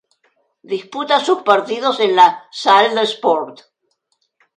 Disputa 0.73 1.19
sus 1.19 1.43
partidos 1.43 1.99
en 1.99 2.15
la 2.15 2.47
"Salle 2.49 2.95
de 2.95 3.03
Sport". 3.03 3.61